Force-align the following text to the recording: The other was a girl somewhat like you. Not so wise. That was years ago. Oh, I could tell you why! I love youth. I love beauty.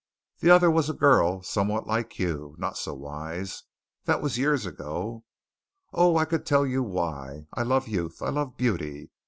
The 0.39 0.49
other 0.49 0.71
was 0.71 0.89
a 0.89 0.93
girl 0.95 1.43
somewhat 1.43 1.85
like 1.85 2.17
you. 2.17 2.55
Not 2.57 2.75
so 2.75 2.95
wise. 2.95 3.61
That 4.05 4.19
was 4.19 4.39
years 4.39 4.65
ago. 4.65 5.25
Oh, 5.93 6.17
I 6.17 6.25
could 6.25 6.43
tell 6.43 6.65
you 6.65 6.81
why! 6.81 7.45
I 7.53 7.61
love 7.61 7.87
youth. 7.87 8.19
I 8.19 8.29
love 8.31 8.57
beauty. 8.57 9.11